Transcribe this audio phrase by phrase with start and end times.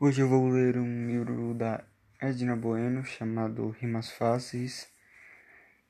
[0.00, 1.84] Hoje eu vou ler um livro da
[2.20, 4.88] Edna Bueno chamado Rimas Fáceis,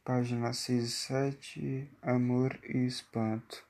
[0.04, 3.64] página 6 e 7, Amor e Espanto.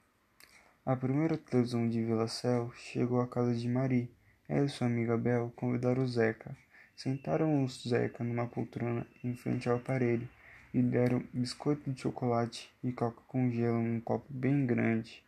[0.85, 4.11] A primeira televisão de Vila Céu chegou à casa de Marie.
[4.49, 6.57] Ela e sua amiga Bel convidaram o Zeca.
[6.97, 10.29] Sentaram o Zeca numa poltrona em frente ao aparelho
[10.75, 15.23] e deram biscoito de chocolate e coca com gelo num copo bem grande.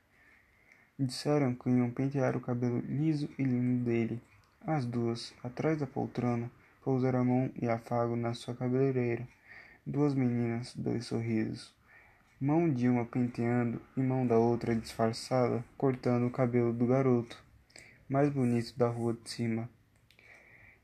[0.98, 4.20] Disseram que iam pentear o cabelo liso e lindo dele
[4.66, 6.50] as duas, atrás da poltrona,
[6.82, 9.26] pousaram a mão e afago na sua cabeleireira.
[9.86, 11.72] Duas meninas, dois sorrisos.
[12.40, 17.40] Mão de uma penteando e mão da outra disfarçada, cortando o cabelo do garoto,
[18.08, 19.70] mais bonito da rua de cima.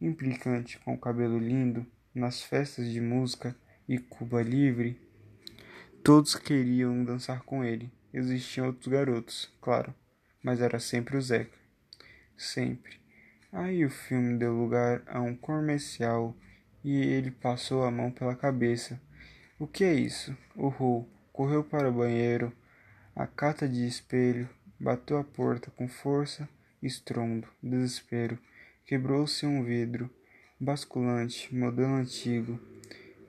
[0.00, 3.56] Implicante com o cabelo lindo, nas festas de música
[3.88, 5.00] e Cuba Livre,
[6.04, 7.90] todos queriam dançar com ele.
[8.14, 9.92] Existiam outros garotos, claro,
[10.42, 11.58] mas era sempre o Zeca.
[12.36, 13.01] Sempre.
[13.52, 16.34] Aí o filme deu lugar a um comercial
[16.82, 18.98] e ele passou a mão pela cabeça.
[19.58, 20.34] O que é isso?
[20.56, 22.50] Urrou, correu para o banheiro,
[23.14, 24.48] a cata de espelho,
[24.80, 26.48] bateu a porta com força,
[26.82, 28.38] estrondo, desespero.
[28.86, 30.08] Quebrou-se um vidro,
[30.58, 32.58] basculante, modelo antigo.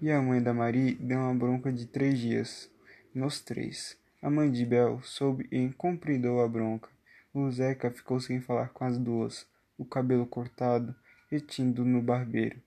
[0.02, 2.72] E a mãe da Marie deu uma bronca de três dias.
[3.14, 3.98] Nos três.
[4.22, 6.88] A mãe de Bel soube e compridou a bronca.
[7.34, 10.96] O Zeca ficou sem falar com as duas o cabelo cortado,
[11.30, 12.62] retindo no barbeiro.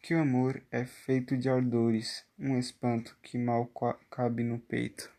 [0.00, 3.70] Que o amor é feito de ardores, um espanto que mal
[4.10, 5.15] cabe no peito.